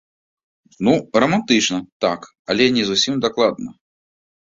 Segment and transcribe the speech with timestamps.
[0.85, 2.19] Ну, рамантычна, так,
[2.53, 3.69] але не зусім дакладна.